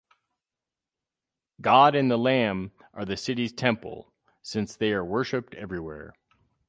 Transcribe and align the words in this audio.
God 1.61 1.93
and 1.93 2.09
the 2.09 2.17
Lamb 2.17 2.71
are 2.91 3.05
the 3.05 3.15
city's 3.15 3.53
temple, 3.53 4.11
since 4.41 4.75
they 4.75 4.93
are 4.93 5.05
worshiped 5.05 5.53
everywhere. 5.53 6.15